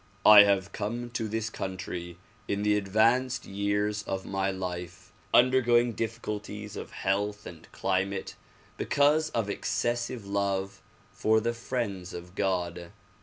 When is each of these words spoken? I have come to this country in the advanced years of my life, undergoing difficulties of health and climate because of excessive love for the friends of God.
I 0.25 0.45
have 0.45 0.71
come 0.71 1.11
to 1.11 1.27
this 1.27 1.51
country 1.51 2.17
in 2.47 2.63
the 2.63 2.75
advanced 2.75 3.45
years 3.45 4.01
of 4.01 4.25
my 4.25 4.49
life, 4.49 5.13
undergoing 5.31 5.91
difficulties 5.93 6.75
of 6.75 6.89
health 6.89 7.45
and 7.45 7.71
climate 7.71 8.35
because 8.77 9.29
of 9.29 9.47
excessive 9.47 10.25
love 10.25 10.81
for 11.11 11.39
the 11.39 11.53
friends 11.53 12.15
of 12.15 12.33
God. 12.33 12.91